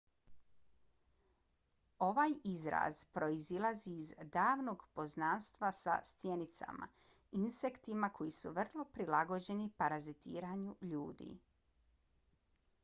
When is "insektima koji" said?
7.43-8.33